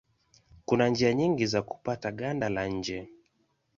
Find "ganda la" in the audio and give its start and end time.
2.11-2.67